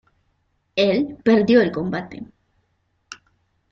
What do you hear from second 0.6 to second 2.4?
Él perdió el combate.